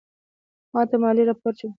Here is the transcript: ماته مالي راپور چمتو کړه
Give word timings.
ماته 0.73 0.95
مالي 1.03 1.23
راپور 1.29 1.53
چمتو 1.59 1.61
کړه 1.61 1.69